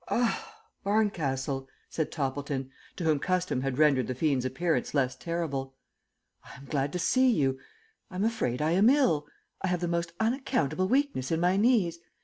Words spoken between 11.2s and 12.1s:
in my knees.